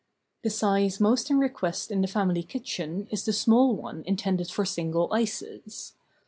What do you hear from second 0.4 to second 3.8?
The size most in request in the family kitchen is the small